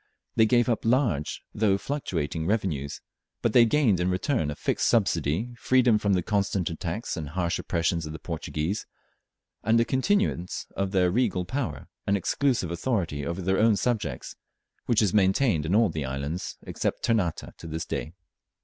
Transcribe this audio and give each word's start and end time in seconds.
They 0.35 0.47
gave 0.47 0.67
up 0.67 0.83
large 0.83 1.43
though 1.53 1.77
fluctuating 1.77 2.47
revenues, 2.47 3.01
but 3.43 3.53
they 3.53 3.65
gained 3.65 3.99
in 3.99 4.09
return 4.09 4.49
a 4.49 4.55
fixed 4.55 4.87
subsidy, 4.87 5.53
freedom 5.59 5.99
from 5.99 6.13
the 6.13 6.23
constant 6.23 6.71
attacks 6.71 7.15
and 7.15 7.29
harsh 7.29 7.59
oppressions 7.59 8.07
of 8.07 8.11
the 8.11 8.17
Portuguese, 8.17 8.87
and 9.63 9.79
a 9.79 9.85
continuance 9.85 10.65
of 10.75 10.89
their 10.89 11.11
regal 11.11 11.45
power 11.45 11.87
and 12.07 12.17
exclusive 12.17 12.71
authority 12.71 13.23
over 13.27 13.43
their 13.43 13.59
own 13.59 13.75
subjects, 13.75 14.35
which 14.87 15.03
is 15.03 15.13
maintained 15.13 15.67
in 15.67 15.75
all 15.75 15.89
the 15.89 16.05
islands 16.05 16.57
except 16.63 17.03
Ternate 17.03 17.53
to 17.57 17.67
this 17.67 17.85
day. 17.85 18.11